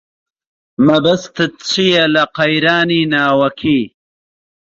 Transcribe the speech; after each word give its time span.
مەبەستت 0.85 1.53
چییە 1.69 2.05
لە 2.15 2.23
قەیرانی 2.37 3.01
ناوەکی؟ 3.13 3.81